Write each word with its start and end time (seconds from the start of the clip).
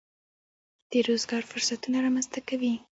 د 0.91 0.93
روزګار 1.07 1.43
فرصتونه 1.51 1.97
رامنځته 2.05 2.39
کوي. 2.49 2.73